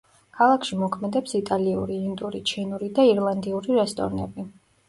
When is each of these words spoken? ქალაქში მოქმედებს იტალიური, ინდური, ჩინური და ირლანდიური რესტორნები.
ქალაქში 0.37 0.77
მოქმედებს 0.83 1.35
იტალიური, 1.39 1.97
ინდური, 2.13 2.43
ჩინური 2.53 2.91
და 2.97 3.07
ირლანდიური 3.13 3.81
რესტორნები. 3.83 4.49